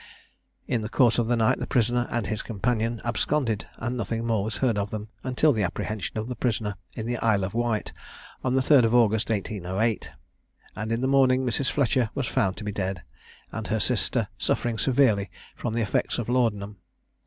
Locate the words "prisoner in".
6.33-7.05